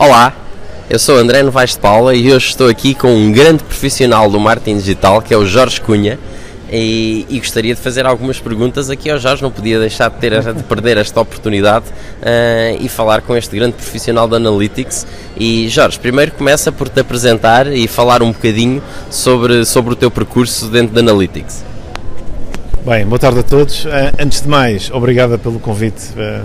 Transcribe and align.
Olá, 0.00 0.34
eu 0.88 0.98
sou 0.98 1.18
André 1.18 1.42
Novaes 1.42 1.72
de 1.72 1.78
Paula 1.78 2.14
e 2.14 2.32
hoje 2.32 2.46
estou 2.46 2.70
aqui 2.70 2.94
com 2.94 3.14
um 3.14 3.30
grande 3.30 3.62
profissional 3.62 4.30
do 4.30 4.40
marketing 4.40 4.78
digital 4.78 5.20
que 5.20 5.34
é 5.34 5.36
o 5.36 5.44
Jorge 5.44 5.78
Cunha 5.78 6.18
e, 6.72 7.26
e 7.28 7.38
gostaria 7.38 7.74
de 7.74 7.80
fazer 7.82 8.06
algumas 8.06 8.40
perguntas 8.40 8.88
aqui 8.88 9.10
ao 9.10 9.18
Jorge, 9.18 9.42
não 9.42 9.50
podia 9.50 9.78
deixar 9.78 10.08
de, 10.08 10.16
ter, 10.16 10.40
de 10.54 10.62
perder 10.62 10.96
esta 10.96 11.20
oportunidade 11.20 11.84
uh, 11.90 12.80
e 12.80 12.88
falar 12.88 13.20
com 13.20 13.36
este 13.36 13.54
grande 13.54 13.74
profissional 13.74 14.26
da 14.26 14.38
Analytics. 14.38 15.06
E 15.36 15.68
Jorge, 15.68 15.98
primeiro 15.98 16.32
começa 16.32 16.72
por 16.72 16.88
te 16.88 17.00
apresentar 17.00 17.70
e 17.70 17.86
falar 17.86 18.22
um 18.22 18.32
bocadinho 18.32 18.82
sobre, 19.10 19.66
sobre 19.66 19.92
o 19.92 19.96
teu 19.96 20.10
percurso 20.10 20.68
dentro 20.68 20.94
da 20.94 21.02
Analytics. 21.02 21.62
Bem, 22.86 23.04
boa 23.04 23.18
tarde 23.18 23.40
a 23.40 23.42
todos. 23.42 23.84
Uh, 23.84 23.90
antes 24.18 24.40
de 24.40 24.48
mais, 24.48 24.90
obrigada 24.90 25.36
pelo 25.36 25.60
convite 25.60 26.06
uh, 26.12 26.42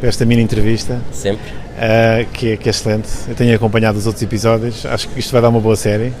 para 0.00 0.08
esta 0.08 0.24
mini 0.24 0.42
entrevista. 0.42 1.00
Sempre 1.12 1.65
uh, 1.76 2.26
que, 2.32 2.52
é, 2.52 2.56
que, 2.56 2.68
é, 2.68 2.70
excelente. 2.70 3.08
Eu 3.28 3.34
tenho 3.34 3.54
acompanhado 3.54 3.98
os 3.98 4.06
outros 4.06 4.22
episódios, 4.22 4.84
acho 4.86 5.08
que 5.08 5.20
isto 5.20 5.32
vai 5.32 5.40
dar 5.40 5.48
uma 5.48 5.60
boa 5.60 5.76
série. 5.76 6.12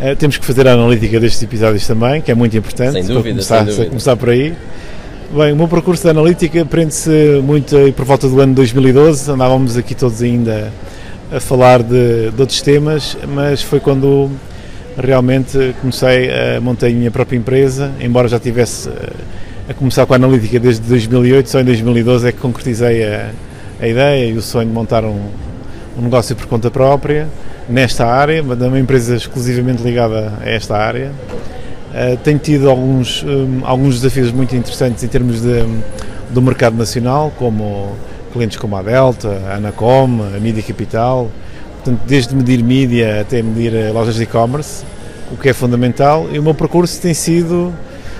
Uh, 0.00 0.14
temos 0.16 0.36
que 0.36 0.46
fazer 0.46 0.66
a 0.68 0.72
analítica 0.72 1.18
destes 1.20 1.42
episódios 1.42 1.86
também, 1.86 2.20
que 2.20 2.30
é 2.30 2.34
muito 2.34 2.56
importante. 2.56 2.92
Sem 2.92 3.04
dúvida, 3.04 3.30
começar, 3.30 3.58
sem 3.58 3.66
dúvida. 3.66 3.88
começar 3.88 4.16
por 4.16 4.30
aí. 4.30 4.54
Bem, 5.30 5.52
o 5.52 5.56
meu 5.56 5.68
percurso 5.68 6.04
de 6.04 6.08
analítica 6.08 6.64
prende-se 6.64 7.42
muito 7.44 7.76
por 7.94 8.06
volta 8.06 8.26
do 8.26 8.40
ano 8.40 8.54
2012, 8.54 9.30
andávamos 9.30 9.76
aqui 9.76 9.94
todos 9.94 10.22
ainda 10.22 10.72
a 11.30 11.38
falar 11.38 11.82
de, 11.82 12.30
de 12.30 12.40
outros 12.40 12.62
temas, 12.62 13.14
mas 13.28 13.62
foi 13.62 13.78
quando 13.78 14.30
realmente 14.96 15.74
comecei 15.80 16.30
a 16.30 16.60
montar 16.62 16.86
a 16.86 16.90
minha 16.90 17.10
própria 17.10 17.36
empresa, 17.36 17.92
embora 18.00 18.26
já 18.26 18.40
tivesse 18.40 18.88
eh, 18.88 19.12
a 19.68 19.74
começar 19.74 20.06
com 20.06 20.14
a 20.14 20.16
analítica 20.16 20.58
desde 20.58 20.80
2008, 20.88 21.48
só 21.48 21.60
em 21.60 21.64
2012 21.64 22.28
é 22.28 22.32
que 22.32 22.38
concretizei 22.38 23.04
a, 23.04 23.30
a 23.80 23.86
ideia 23.86 24.26
e 24.26 24.36
o 24.36 24.42
sonho 24.42 24.68
de 24.68 24.74
montar 24.74 25.04
um, 25.04 25.20
um 25.96 26.02
negócio 26.02 26.34
por 26.34 26.46
conta 26.46 26.70
própria 26.70 27.28
nesta 27.68 28.06
área, 28.06 28.42
uma 28.42 28.78
empresa 28.78 29.14
exclusivamente 29.14 29.82
ligada 29.82 30.32
a 30.40 30.48
esta 30.48 30.76
área. 30.76 31.12
Uh, 31.90 32.16
tenho 32.18 32.38
tido 32.38 32.68
alguns, 32.68 33.22
um, 33.22 33.60
alguns 33.64 34.00
desafios 34.00 34.30
muito 34.30 34.54
interessantes 34.54 35.02
em 35.02 35.08
termos 35.08 35.40
de, 35.42 35.64
do 36.30 36.40
mercado 36.40 36.76
nacional, 36.76 37.32
como 37.38 37.92
clientes 38.32 38.56
como 38.56 38.76
a 38.76 38.82
Delta, 38.82 39.40
a 39.50 39.56
Anacom, 39.56 40.22
a 40.34 40.38
Media 40.38 40.62
Capital, 40.62 41.30
portanto, 41.76 42.00
desde 42.06 42.34
medir 42.34 42.62
mídia 42.62 43.20
até 43.20 43.42
medir 43.42 43.74
eh, 43.74 43.90
lojas 43.90 44.16
de 44.16 44.24
e-commerce, 44.24 44.84
o 45.32 45.36
que 45.36 45.48
é 45.48 45.52
fundamental. 45.52 46.28
E 46.30 46.38
o 46.38 46.42
meu 46.42 46.54
percurso 46.54 47.00
tem 47.00 47.14
sido, 47.14 47.72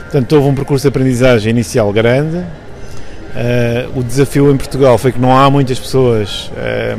portanto, 0.05 0.33
houve 0.33 0.48
um 0.48 0.55
percurso 0.55 0.83
de 0.83 0.89
aprendizagem 0.89 1.51
inicial 1.51 1.92
grande, 1.92 2.42
Uh, 3.34 3.98
o 3.98 4.03
desafio 4.03 4.51
em 4.51 4.57
Portugal 4.57 4.97
foi 4.97 5.12
que 5.12 5.19
não 5.19 5.37
há 5.37 5.51
muitas 5.51 5.79
pessoas, 5.79 6.51
uh, 6.53 6.98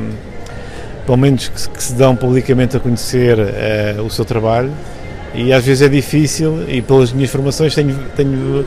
pelo 1.05 1.17
menos 1.17 1.47
que, 1.47 1.69
que, 1.69 1.83
se 1.83 1.93
dão 1.93 2.15
publicamente 2.15 2.77
a 2.77 2.79
conhecer 2.79 3.37
uh, 3.39 4.03
o 4.03 4.09
seu 4.09 4.23
trabalho, 4.23 4.71
e 5.33 5.51
às 5.51 5.65
vezes 5.65 5.81
é 5.81 5.89
difícil. 5.89 6.65
E 6.67 6.81
pelas 6.81 7.11
minhas 7.11 7.31
formações 7.31 7.73
tenho, 7.73 7.95
tenho, 8.15 8.65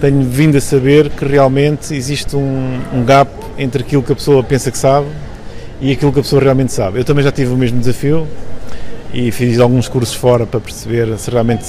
tenho 0.00 0.22
vindo 0.22 0.56
a 0.56 0.60
saber 0.60 1.10
que 1.10 1.24
realmente 1.24 1.94
existe 1.94 2.36
um, 2.36 2.80
um 2.92 3.04
gap 3.04 3.30
entre 3.58 3.82
aquilo 3.82 4.02
que 4.02 4.12
a 4.12 4.16
pessoa 4.16 4.42
pensa 4.42 4.70
que 4.70 4.78
sabe 4.78 5.06
e 5.80 5.92
aquilo 5.92 6.12
que 6.12 6.20
a 6.20 6.22
pessoa 6.22 6.42
realmente 6.42 6.72
sabe. 6.72 6.98
Eu 6.98 7.04
também 7.04 7.24
já 7.24 7.32
tive 7.32 7.52
o 7.52 7.56
mesmo 7.56 7.78
desafio 7.78 8.26
e 9.12 9.30
fiz 9.32 9.58
alguns 9.58 9.88
cursos 9.88 10.14
fora 10.14 10.46
para 10.46 10.60
perceber 10.60 11.16
se 11.18 11.30
realmente 11.30 11.66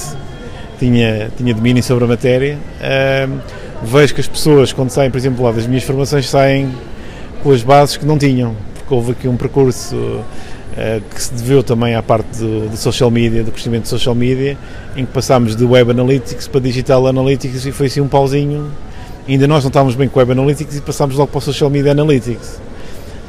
tinha, 0.78 1.30
tinha 1.36 1.54
domínio 1.54 1.82
sobre 1.82 2.04
a 2.04 2.06
matéria. 2.06 2.58
Uh, 2.80 3.40
vejo 3.84 4.14
que 4.14 4.20
as 4.20 4.28
pessoas, 4.28 4.72
quando 4.72 4.90
saem, 4.90 5.10
por 5.10 5.18
exemplo, 5.18 5.44
lá 5.44 5.52
das 5.52 5.66
minhas 5.66 5.84
formações, 5.84 6.28
saem 6.28 6.72
com 7.42 7.50
as 7.50 7.62
bases 7.62 7.96
que 7.96 8.06
não 8.06 8.16
tinham, 8.16 8.54
porque 8.74 8.94
houve 8.94 9.12
aqui 9.12 9.28
um 9.28 9.36
percurso 9.36 9.96
uh, 9.96 10.22
que 11.12 11.22
se 11.22 11.34
deveu 11.34 11.62
também 11.62 11.94
à 11.94 12.02
parte 12.02 12.38
do, 12.38 12.68
do, 12.68 12.76
social 12.76 13.10
media, 13.10 13.42
do 13.42 13.50
crescimento 13.50 13.82
do 13.82 13.88
social 13.88 14.14
media, 14.14 14.56
em 14.96 15.04
que 15.04 15.12
passámos 15.12 15.56
de 15.56 15.64
Web 15.64 15.90
Analytics 15.90 16.46
para 16.48 16.60
Digital 16.60 17.06
Analytics 17.06 17.66
e 17.66 17.72
foi 17.72 17.86
assim 17.86 18.00
um 18.00 18.08
pauzinho. 18.08 18.70
Ainda 19.28 19.46
nós 19.46 19.62
não 19.62 19.68
estávamos 19.68 19.94
bem 19.94 20.08
com 20.08 20.18
Web 20.18 20.32
Analytics 20.32 20.76
e 20.76 20.80
passámos 20.80 21.16
logo 21.16 21.30
para 21.30 21.38
o 21.38 21.42
Social 21.42 21.70
Media 21.70 21.92
Analytics. 21.92 22.60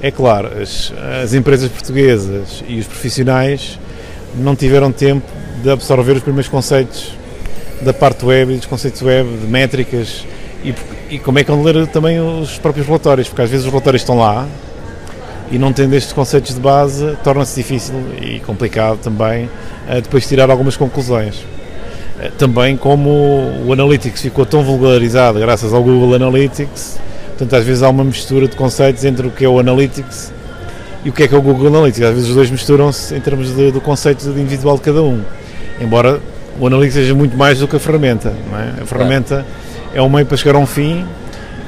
É 0.02 0.12
claro, 0.12 0.50
as, 0.62 0.92
as 1.24 1.34
empresas 1.34 1.70
portuguesas 1.70 2.64
e 2.68 2.80
os 2.80 2.88
profissionais 2.88 3.80
não 4.36 4.56
tiveram 4.56 4.92
tempo 4.92 5.26
de 5.62 5.70
absorver 5.70 6.14
os 6.14 6.24
primeiros 6.24 6.50
conceitos 6.50 7.14
da 7.82 7.94
parte 7.94 8.26
web 8.26 8.54
e 8.54 8.58
dos 8.58 8.66
conceitos 8.66 9.02
web, 9.02 9.30
de 9.30 9.48
métricas, 9.48 10.26
e, 10.64 10.74
e 11.16 11.20
como 11.20 11.40
é 11.40 11.44
que 11.44 11.52
vão 11.52 11.62
ler 11.62 11.88
também 11.88 12.20
os 12.20 12.58
próprios 12.58 12.88
relatórios, 12.88 13.28
porque 13.28 13.42
às 13.42 13.50
vezes 13.50 13.66
os 13.66 13.72
relatórios 13.72 14.02
estão 14.02 14.18
lá 14.18 14.48
e 15.52 15.58
não 15.58 15.74
tendo 15.74 15.94
estes 15.94 16.14
conceitos 16.14 16.56
de 16.56 16.60
base, 16.60 17.18
torna-se 17.24 17.62
difícil 17.62 17.96
e 18.22 18.40
complicado 18.40 18.98
também 18.98 19.46
uh, 19.46 20.02
depois 20.02 20.26
tirar 20.28 20.50
algumas 20.50 20.78
conclusões. 20.78 21.36
Uh, 21.40 22.32
também 22.38 22.78
como 22.78 23.10
o 23.66 23.74
Analytics 23.74 24.22
ficou 24.22 24.46
tão 24.46 24.64
vulgarizado 24.64 25.40
graças 25.40 25.74
ao 25.74 25.84
Google 25.84 26.16
Analytics, 26.16 26.98
portanto 27.30 27.56
às 27.56 27.66
vezes 27.66 27.84
há 27.84 27.90
uma 27.90 28.04
mistura 28.04 28.48
de 28.48 28.56
conceitos 28.56 29.04
entre 29.04 29.28
o 29.28 29.32
que 29.32 29.44
é 29.44 29.50
o 29.50 29.60
Analytics 29.60 30.32
e 31.04 31.10
o 31.10 31.14
que 31.14 31.24
é 31.24 31.28
que 31.28 31.36
é 31.36 31.38
o 31.38 31.42
Google 31.42 31.68
Analytics. 31.68 32.04
Às 32.04 32.14
vezes 32.16 32.30
os 32.30 32.36
dois 32.36 32.50
misturam-se 32.50 33.14
em 33.14 33.20
termos 33.20 33.54
de, 33.54 33.70
do 33.70 33.82
conceito 33.82 34.26
individual 34.30 34.78
de 34.78 34.84
cada 34.84 35.04
um, 35.04 35.22
embora 35.80 36.22
o 36.58 36.66
Analytics 36.66 36.96
seja 36.96 37.14
muito 37.14 37.36
mais 37.36 37.60
do 37.60 37.68
que 37.68 37.76
a 37.76 37.80
ferramenta. 37.80 38.30
É? 38.30 38.84
A 38.84 38.86
ferramenta 38.86 39.46
é 39.46 39.64
um 40.02 40.10
meio 40.10 40.26
para 40.26 40.38
chegar 40.38 40.56
a 40.56 40.60
um 40.60 40.66
fim 40.66 41.06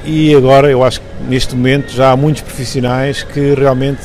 e 0.06 0.36
agora 0.36 0.70
eu 0.70 0.84
acho 0.84 1.00
que 1.02 1.08
neste 1.28 1.56
momento 1.56 1.92
já 1.92 2.12
há 2.12 2.18
muitos 2.18 2.42
profissionais 2.42 3.24
que 3.24 3.54
realmente 3.54 4.02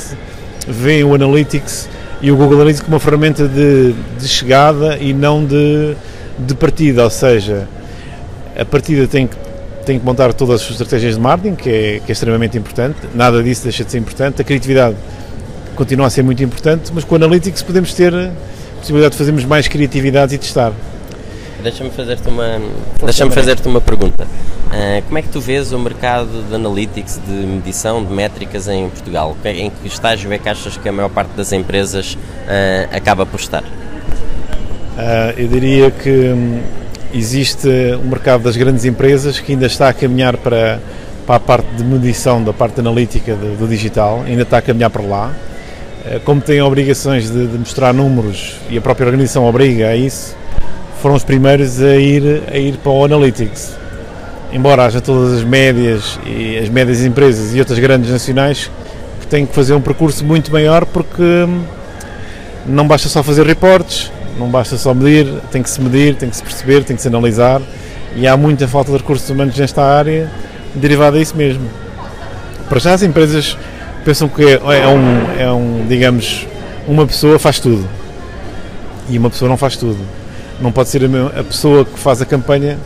veem 0.67 1.03
o 1.03 1.13
Analytics 1.13 1.89
e 2.21 2.31
o 2.31 2.35
Google 2.35 2.55
Analytics 2.55 2.81
como 2.81 2.95
uma 2.95 2.99
ferramenta 2.99 3.47
de, 3.47 3.93
de 4.19 4.27
chegada 4.27 4.97
e 4.97 5.13
não 5.13 5.43
de, 5.43 5.95
de 6.39 6.53
partida, 6.55 7.03
ou 7.03 7.09
seja, 7.09 7.67
a 8.57 8.65
partida 8.65 9.07
tem 9.07 9.27
que, 9.27 9.35
tem 9.85 9.99
que 9.99 10.05
montar 10.05 10.33
todas 10.33 10.55
as 10.55 10.61
suas 10.61 10.79
estratégias 10.79 11.15
de 11.15 11.21
marketing, 11.21 11.55
que 11.55 11.69
é, 11.69 12.01
que 12.05 12.11
é 12.11 12.13
extremamente 12.13 12.57
importante, 12.57 12.97
nada 13.15 13.41
disso 13.41 13.63
deixa 13.63 13.83
de 13.83 13.91
ser 13.91 13.97
importante, 13.97 14.41
a 14.41 14.43
criatividade 14.43 14.95
continua 15.75 16.07
a 16.07 16.09
ser 16.09 16.23
muito 16.23 16.43
importante, 16.43 16.91
mas 16.93 17.03
com 17.03 17.15
o 17.15 17.17
Analytics 17.17 17.63
podemos 17.63 17.93
ter 17.93 18.13
a 18.13 18.31
possibilidade 18.79 19.13
de 19.13 19.17
fazermos 19.17 19.45
mais 19.45 19.67
criatividade 19.67 20.35
e 20.35 20.37
testar. 20.37 20.73
Deixa-me 21.61 21.91
fazer-te 21.91 22.27
uma, 22.27 22.59
deixa 23.03 23.29
fazer 23.29 23.57
uma 23.65 23.79
pergunta. 23.79 24.23
Uh, 24.23 25.01
como 25.05 25.17
é 25.17 25.21
que 25.21 25.29
tu 25.29 25.39
vês 25.39 25.71
o 25.71 25.77
mercado 25.77 26.47
de 26.47 26.55
analytics, 26.55 27.19
de 27.27 27.33
medição, 27.33 28.03
de 28.03 28.11
métricas 28.11 28.67
em 28.67 28.89
Portugal? 28.89 29.37
Em 29.45 29.69
que 29.69 29.87
estágio 29.87 30.31
é 30.33 30.37
que 30.37 30.49
achas 30.49 30.77
que 30.77 30.89
a 30.89 30.91
maior 30.91 31.09
parte 31.09 31.31
das 31.35 31.51
empresas 31.51 32.13
uh, 32.13 32.95
acaba 32.95 33.25
por 33.25 33.39
estar? 33.39 33.63
Uh, 33.63 35.37
eu 35.37 35.47
diria 35.47 35.91
que 35.91 36.09
hum, 36.09 36.61
existe 37.13 37.67
o 37.67 38.05
um 38.05 38.09
mercado 38.09 38.43
das 38.43 38.57
grandes 38.57 38.85
empresas 38.85 39.39
que 39.39 39.51
ainda 39.51 39.67
está 39.67 39.89
a 39.89 39.93
caminhar 39.93 40.37
para, 40.37 40.79
para 41.27 41.35
a 41.35 41.39
parte 41.39 41.67
de 41.75 41.83
medição, 41.83 42.43
da 42.43 42.53
parte 42.53 42.79
analítica 42.79 43.35
do, 43.35 43.57
do 43.57 43.67
digital, 43.67 44.23
ainda 44.25 44.43
está 44.43 44.57
a 44.57 44.61
caminhar 44.61 44.89
para 44.89 45.03
lá. 45.03 45.31
Como 46.25 46.41
tem 46.41 46.59
obrigações 46.63 47.29
de, 47.29 47.45
de 47.45 47.57
mostrar 47.59 47.93
números 47.93 48.55
e 48.71 48.77
a 48.77 48.81
própria 48.81 49.05
organização 49.05 49.45
obriga 49.45 49.89
a 49.89 49.95
isso, 49.95 50.35
foram 51.01 51.15
os 51.15 51.23
primeiros 51.23 51.81
a 51.81 51.95
ir, 51.95 52.43
a 52.47 52.57
ir 52.57 52.77
para 52.77 52.91
o 52.91 53.03
Analytics. 53.03 53.75
Embora 54.53 54.85
haja 54.85 55.01
todas 55.01 55.33
as 55.33 55.43
médias 55.43 56.19
e 56.25 56.59
as 56.59 56.69
médias 56.69 57.03
empresas 57.03 57.55
e 57.55 57.59
outras 57.59 57.79
grandes 57.79 58.11
nacionais 58.11 58.69
que 59.19 59.25
têm 59.25 59.45
que 59.45 59.55
fazer 59.55 59.73
um 59.73 59.81
percurso 59.81 60.23
muito 60.23 60.51
maior 60.51 60.85
porque 60.85 61.23
hum, 61.23 61.63
não 62.67 62.87
basta 62.87 63.09
só 63.09 63.23
fazer 63.23 63.47
reportes, 63.47 64.11
não 64.37 64.47
basta 64.47 64.77
só 64.77 64.93
medir, 64.93 65.27
tem 65.51 65.63
que 65.63 65.69
se 65.69 65.81
medir, 65.81 66.15
tem 66.15 66.29
que 66.29 66.35
se 66.35 66.43
perceber, 66.43 66.83
tem 66.83 66.95
que 66.95 67.01
se 67.01 67.07
analisar 67.07 67.61
e 68.15 68.27
há 68.27 68.37
muita 68.37 68.67
falta 68.67 68.91
de 68.91 68.97
recursos 68.97 69.27
humanos 69.27 69.57
nesta 69.57 69.81
área 69.81 70.29
derivada 70.75 71.17
a 71.17 71.21
isso 71.21 71.35
mesmo. 71.35 71.67
Para 72.69 72.79
já 72.79 72.93
as 72.93 73.01
empresas 73.01 73.57
pensam 74.05 74.29
que 74.29 74.43
é, 74.43 74.53
é 74.53 74.87
um, 74.87 75.41
é 75.41 75.51
um, 75.51 75.85
digamos, 75.87 76.45
uma 76.87 77.07
pessoa 77.07 77.39
faz 77.39 77.59
tudo 77.59 77.87
e 79.09 79.17
uma 79.17 79.31
pessoa 79.31 79.49
não 79.49 79.57
faz 79.57 79.75
tudo 79.75 80.20
não 80.61 80.71
pode 80.71 80.89
ser 80.89 81.01
a 81.05 81.43
pessoa 81.43 81.83
que 81.83 81.99
faz 81.99 82.21
a 82.21 82.25
campanha, 82.25 82.77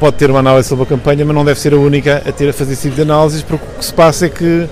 pode 0.00 0.16
ter 0.16 0.30
uma 0.30 0.40
análise 0.40 0.68
sobre 0.68 0.84
a 0.84 0.86
campanha, 0.86 1.24
mas 1.24 1.34
não 1.34 1.44
deve 1.44 1.60
ser 1.60 1.72
a 1.72 1.76
única 1.76 2.22
a 2.26 2.32
ter 2.32 2.48
a 2.48 2.52
fazer 2.52 2.72
esse 2.72 2.82
tipo 2.82 2.96
de 2.96 3.02
análises, 3.02 3.42
porque 3.42 3.64
o 3.64 3.78
que 3.78 3.84
se 3.84 3.92
passa 3.92 4.26
é 4.26 4.28
que, 4.28 4.66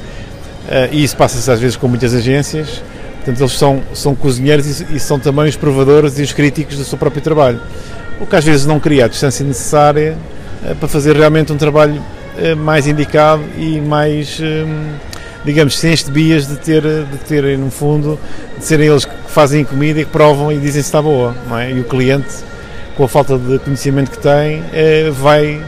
eh, 0.69 0.89
e 0.93 1.05
isso 1.05 1.17
passa-se 1.17 1.51
às 1.51 1.61
vezes 1.61 1.77
com 1.77 1.89
muitas 1.89 2.15
agências, 2.15 2.83
portanto 3.17 3.41
eles 3.41 3.53
são, 3.53 3.83
são 3.95 4.15
cozinheiros 4.15 4.81
e, 4.81 4.97
e 4.97 5.01
são 5.01 5.19
também 5.19 5.49
os 5.49 5.57
provadores 5.57 6.19
e 6.19 6.23
os 6.23 6.33
críticos 6.33 6.77
do 6.77 6.85
seu 6.85 6.99
próprio 6.99 7.23
trabalho. 7.23 7.61
O 8.21 8.27
que 8.27 8.37
às 8.37 8.45
vezes 8.45 8.67
não 8.67 8.81
cria 8.81 9.05
a 9.05 9.09
distância 9.09 9.45
necessária 9.45 10.17
eh, 10.65 10.75
para 10.75 10.89
fazer 10.89 11.17
realmente 11.17 11.53
um 11.53 11.57
trabalho 11.57 12.03
eh, 12.39 12.55
mais 12.55 12.87
indicado 12.87 13.43
e 13.57 13.81
mais 13.81 14.41
digamos, 15.45 15.79
sem 15.79 15.93
este 15.93 16.11
bias 16.11 16.47
de 16.47 16.57
ter, 16.57 16.83
de 16.83 17.19
ter 17.27 17.59
no 17.59 17.71
fundo, 17.71 18.19
de 18.59 18.65
serem 18.65 18.89
eles 18.89 19.05
que 19.05 19.15
fazem 19.27 19.65
comida 19.65 20.01
e 20.01 20.05
que 20.05 20.11
provam 20.11 20.53
e 20.53 20.57
dizem 20.57 20.83
se 20.83 20.89
está 20.89 21.03
boa, 21.03 21.35
não 21.49 21.59
é? 21.59 21.71
E 21.73 21.81
o 21.81 21.85
cliente, 21.85 22.29
com 22.97 23.05
a 23.05 23.09
falta 23.09 23.39
de 23.39 23.59
conhecimento 23.59 24.11
que 24.11 24.19
tem, 24.19 24.63
é, 24.73 25.11
vai 25.11 25.63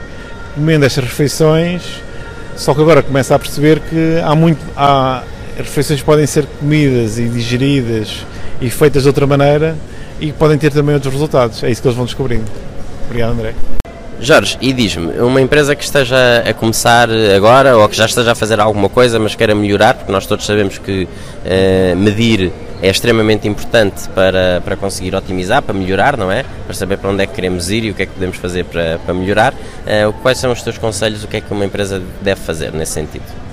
comendo 0.55 0.85
estas 0.85 1.05
refeições, 1.05 2.03
só 2.57 2.75
que 2.75 2.81
agora 2.81 3.03
começa 3.03 3.35
a 3.35 3.39
perceber 3.39 3.81
que 3.81 4.21
há 4.23 4.35
muito, 4.35 4.61
há, 4.77 5.25
refeições 5.57 6.03
podem 6.03 6.27
ser 6.27 6.47
comidas 6.47 7.19
e 7.19 7.29
digeridas 7.29 8.25
e 8.61 8.71
feitas 8.71 9.03
de 9.03 9.09
outra 9.09 9.27
maneira 9.27 9.77
e 10.21 10.33
podem 10.33 10.59
ter 10.59 10.73
também 10.73 10.95
outros 10.95 11.13
resultados. 11.13 11.63
É 11.63 11.71
isso 11.71 11.83
que 11.83 11.89
eles 11.89 11.97
vão 11.97 12.07
descobrindo. 12.07 12.45
Obrigado, 13.09 13.33
André. 13.33 13.84
Jorge, 14.21 14.57
e 14.61 14.73
diz-me, 14.73 15.19
uma 15.21 15.41
empresa 15.41 15.75
que 15.75 15.85
esteja 15.85 16.17
a 16.49 16.55
começar 16.55 17.09
agora 17.37 17.77
ou 17.77 17.89
que 17.89 17.97
já 17.97 18.07
esteja 18.07 18.33
a 18.33 18.35
fazer 18.35 18.61
alguma 18.61 18.89
coisa, 18.89 19.19
mas 19.19 19.35
queira 19.35 19.55
melhorar, 19.55 19.95
porque 19.95 20.11
nós 20.11 20.27
todos 20.27 20.47
sabemos 20.47 20.79
que 20.79 21.05
uh, 21.05 21.97
medir 21.97 22.53
é 22.83 22.91
extremamente 22.91 23.49
importante 23.49 24.09
para, 24.11 24.61
para 24.63 24.77
conseguir 24.77 25.15
otimizar, 25.15 25.63
para 25.63 25.75
melhorar, 25.75 26.17
não 26.17 26.31
é? 26.31 26.45
Para 26.67 26.75
saber 26.75 26.99
para 26.99 27.11
onde 27.11 27.23
é 27.23 27.27
que 27.27 27.33
queremos 27.33 27.71
ir 27.71 27.85
e 27.85 27.91
o 27.91 27.95
que 27.95 28.03
é 28.03 28.07
que 28.07 28.13
podemos 28.13 28.37
fazer 28.37 28.65
para, 28.65 28.99
para 28.99 29.15
melhorar. 29.15 29.53
Uh, 29.55 30.13
quais 30.23 30.39
são 30.39 30.53
os 30.53 30.63
teus 30.63 30.77
conselhos? 30.77 31.25
O 31.25 31.29
que 31.29 31.39
é 31.39 31.41
que 31.41 31.53
uma 31.53 31.65
empresa 31.65 32.03
deve 32.21 32.41
fazer 32.41 32.73
nesse 32.73 32.93
sentido? 32.93 33.44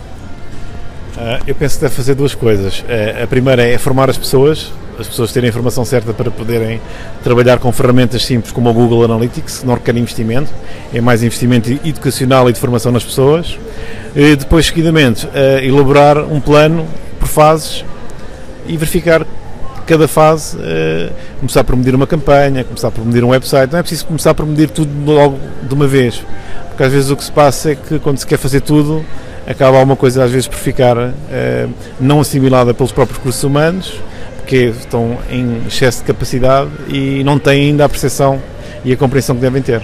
Uh, 1.17 1.43
eu 1.45 1.53
penso 1.53 1.75
que 1.75 1.81
deve 1.81 1.93
fazer 1.93 2.15
duas 2.15 2.33
coisas. 2.33 2.79
Uh, 2.79 3.23
a 3.23 3.27
primeira 3.27 3.63
é 3.63 3.77
formar 3.77 4.09
as 4.09 4.17
pessoas, 4.17 4.71
as 4.97 5.07
pessoas 5.07 5.31
terem 5.31 5.47
a 5.47 5.49
informação 5.49 5.83
certa 5.83 6.13
para 6.13 6.31
poderem 6.31 6.79
trabalhar 7.23 7.59
com 7.59 7.71
ferramentas 7.71 8.25
simples 8.25 8.51
como 8.51 8.69
o 8.69 8.73
Google 8.73 9.03
Analytics, 9.03 9.63
não 9.63 9.73
requer 9.73 9.95
investimento, 9.97 10.51
é 10.93 11.01
mais 11.01 11.23
investimento 11.23 11.69
educacional 11.69 12.49
e 12.49 12.53
de 12.53 12.59
formação 12.59 12.91
nas 12.91 13.03
pessoas. 13.03 13.57
E 14.15 14.35
depois, 14.35 14.67
seguidamente, 14.67 15.25
uh, 15.25 15.59
elaborar 15.61 16.17
um 16.19 16.39
plano 16.39 16.87
por 17.19 17.27
fases 17.27 17.83
e 18.65 18.77
verificar 18.77 19.25
cada 19.85 20.07
fase, 20.07 20.55
uh, 20.57 21.11
começar 21.39 21.63
por 21.63 21.75
medir 21.75 21.93
uma 21.93 22.07
campanha, 22.07 22.63
começar 22.63 22.91
por 22.91 23.05
medir 23.05 23.23
um 23.23 23.29
website, 23.29 23.71
não 23.71 23.79
é 23.79 23.81
preciso 23.81 24.05
começar 24.05 24.33
por 24.33 24.45
medir 24.45 24.69
tudo 24.69 24.91
logo 25.05 25.37
de 25.61 25.73
uma 25.73 25.87
vez, 25.87 26.23
porque 26.69 26.83
às 26.83 26.91
vezes 26.91 27.09
o 27.09 27.17
que 27.17 27.23
se 27.23 27.31
passa 27.31 27.71
é 27.71 27.75
que 27.75 27.99
quando 27.99 28.17
se 28.17 28.25
quer 28.25 28.37
fazer 28.37 28.61
tudo, 28.61 29.03
acaba 29.47 29.77
alguma 29.77 29.95
coisa 29.95 30.23
às 30.23 30.31
vezes 30.31 30.47
por 30.47 30.57
ficar 30.57 30.97
uh, 30.97 31.11
não 31.99 32.19
assimilada 32.19 32.73
pelos 32.73 32.91
próprios 32.91 33.17
recursos 33.17 33.43
humanos 33.43 33.99
porque 34.51 34.73
estão 34.77 35.17
em 35.29 35.61
excesso 35.65 35.99
de 35.99 36.05
capacidade 36.05 36.69
e 36.89 37.23
não 37.23 37.39
têm 37.39 37.69
ainda 37.69 37.85
a 37.85 37.89
percepção 37.89 38.41
e 38.83 38.91
a 38.91 38.97
compreensão 38.97 39.35
que 39.35 39.41
devem 39.41 39.61
ter. 39.61 39.81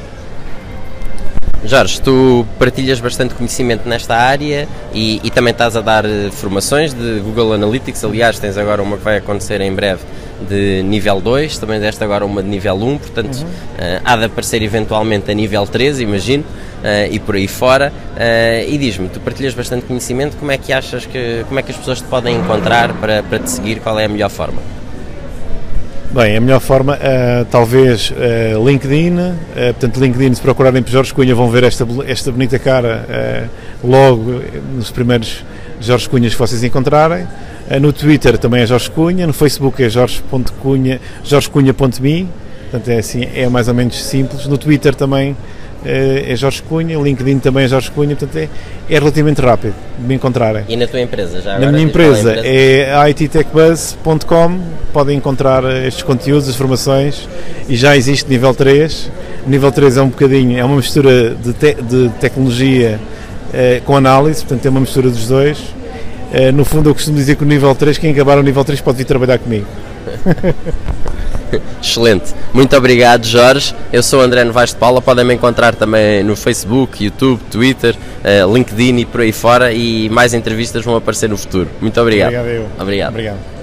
Jorge, 1.66 2.00
tu 2.02 2.46
partilhas 2.60 3.00
bastante 3.00 3.34
conhecimento 3.34 3.90
nesta 3.90 4.16
área 4.16 4.68
e, 4.94 5.20
e, 5.24 5.32
também 5.32 5.52
estás 5.52 5.76
a 5.76 5.82
dar 5.82 6.06
eh, 6.06 6.30
formações 6.32 6.94
de 6.94 7.20
Google 7.20 7.54
Analytics. 7.54 8.04
Aliás, 8.04 8.38
tens 8.40 8.58
agora 8.58 8.82
uma 8.82 8.96
que 8.96 9.04
vai 9.04 9.18
acontecer 9.18 9.60
em 9.62 9.74
breve 9.74 10.02
de 10.48 10.84
nível 10.84 11.20
2, 11.20 11.58
também 11.58 11.80
deste 11.80 12.04
agora 12.04 12.24
uma 12.26 12.44
de 12.44 12.50
nível 12.50 12.76
1, 12.76 12.98
portanto 13.00 13.38
uhum. 13.38 13.44
uh, 13.44 14.02
há 14.06 14.16
de 14.16 14.26
aparecer 14.26 14.62
eventualmente 14.62 15.32
a 15.32 15.34
nível 15.34 15.66
3, 15.66 16.00
imagino, 16.00 16.44
uh, 16.44 17.12
e 17.12 17.20
por 17.20 17.36
aí 17.36 17.48
fora. 17.48 17.92
Uh, 18.16 18.70
e 18.70 18.78
diz-me, 18.78 19.10
tu 19.10 19.20
partilhas 19.20 19.56
bastante 19.56 19.86
conhecimento, 19.86 20.38
como 20.38 20.52
é 20.52 20.58
que 20.58 20.72
achas 20.72 21.08
que, 21.08 21.44
como 21.48 21.60
é 21.60 21.64
que 21.64 21.72
as 21.72 21.78
pessoas 21.78 22.02
te 22.02 22.08
podem 22.08 22.36
encontrar 22.36 22.94
para, 22.94 23.24
para 23.24 23.40
te 23.40 23.50
seguir, 23.50 23.80
qual 23.80 24.00
é 24.00 24.06
a 24.06 24.10
melhor 24.10 24.30
forma? 24.30 24.62
Bem, 26.10 26.38
a 26.38 26.42
melhor 26.42 26.62
forma, 26.62 26.96
uh, 26.96 27.46
talvez 27.52 28.12
uh, 28.12 28.66
LinkedIn, 28.66 29.18
uh, 29.18 29.74
portanto 29.74 30.00
LinkedIn, 30.00 30.36
se 30.36 30.42
procurarem 30.42 30.82
por 30.82 30.90
Jorge 30.90 31.14
Cunha 31.14 31.36
vão 31.36 31.50
ver 31.50 31.66
esta, 31.66 31.86
esta 32.08 32.32
bonita 32.32 32.58
cara 32.58 33.50
logo 33.84 34.42
nos 34.74 34.90
primeiros 34.90 35.44
Jorge 35.82 36.08
Cunhas 36.08 36.32
que 36.32 36.40
vocês 36.40 36.64
encontrarem. 36.64 37.28
no 37.82 37.92
Twitter 37.92 38.38
também 38.38 38.62
é 38.62 38.66
Jorge 38.66 38.90
Cunha, 38.90 39.28
no 39.28 39.34
Facebook 39.34 39.84
é 39.84 39.90
jorge.cunha, 39.90 41.02
jorgecunha.me, 41.26 42.30
portanto 42.72 42.88
é 42.88 42.98
assim, 43.00 43.28
é 43.36 43.50
mais 43.50 43.68
ou 43.68 43.74
menos 43.74 44.02
simples. 44.02 44.48
No 44.48 44.58
Twitter 44.58 44.96
também 44.96 45.36
é 45.88 46.36
Jorge 46.36 46.62
Cunha, 46.64 46.98
LinkedIn 46.98 47.40
também 47.40 47.66
é 47.66 47.68
Jorge 47.68 47.90
Cunha, 47.92 48.16
portanto 48.16 48.36
é, 48.38 48.50
é 48.90 49.00
relativamente 49.00 49.42
rápido 49.42 49.74
de 49.98 50.06
me 50.06 50.16
encontrarem. 50.16 50.64
E 50.68 50.76
na 50.76 50.88
tua 50.88 51.00
empresa 51.00 51.42
já? 51.42 51.58
Na 51.58 51.72
minha 51.72 51.84
empresa, 51.84 52.32
empresa 52.32 52.48
é 52.48 53.10
ittechbuzz.com, 53.10 54.60
podem 54.92 55.18
encontrar 55.18 55.64
estes 55.86 56.04
conteúdos, 56.04 56.50
as 56.50 56.56
formações 56.56 57.28
e 57.70 57.76
já 57.76 57.96
existe 57.96 58.30
nível 58.30 58.54
3. 58.54 59.12
Nível 59.46 59.72
3 59.72 59.98
é 59.98 60.02
um 60.02 60.10
bocadinho, 60.10 60.58
é 60.58 60.64
uma 60.64 60.76
mistura 60.76 61.36
de, 61.36 61.54
te, 61.54 61.76
de 61.76 62.10
tecnologia 62.20 63.00
eh, 63.54 63.82
com 63.86 63.96
análise, 63.96 64.42
portanto 64.42 64.66
é 64.66 64.70
uma 64.70 64.82
mistura 64.82 65.10
dos 65.10 65.28
dois. 65.28 65.58
Eh, 66.34 66.52
no 66.52 66.66
fundo 66.66 66.90
eu 66.90 66.94
costumo 66.94 67.16
dizer 67.16 67.36
que 67.36 67.44
o 67.44 67.48
nível 67.48 67.74
3, 67.74 67.98
quem 67.98 68.12
acabar 68.12 68.38
o 68.38 68.44
nível 68.44 68.64
3 68.64 68.82
pode 68.82 68.98
vir 68.98 69.06
trabalhar 69.06 69.40
comigo. 69.40 69.66
Excelente. 71.82 72.34
Muito 72.54 72.76
obrigado, 72.76 73.26
Jorge. 73.26 73.74
Eu 73.92 74.04
sou 74.04 74.22
André 74.22 74.44
Novaes 74.44 74.72
de 74.72 74.78
Paula. 74.78 75.02
Podem 75.02 75.26
me 75.26 75.34
encontrar 75.34 75.76
também 75.76 76.24
no 76.24 76.36
Facebook, 76.36 77.04
YouTube, 77.04 77.42
Twitter, 77.52 77.96
uh, 77.96 78.54
LinkedIn 78.54 78.98
e 78.98 79.06
por 79.06 79.22
aí 79.22 79.32
fora. 79.32 79.72
E 79.72 80.10
mais 80.10 80.34
entrevistas 80.34 80.84
vão 80.84 80.96
aparecer 80.96 81.30
no 81.30 81.38
futuro. 81.38 81.70
Muito 81.82 82.00
obrigado. 82.00 82.30
Obrigado. 82.30 82.48
Eu. 82.48 82.70
Obrigado. 82.80 83.10
obrigado. 83.10 83.57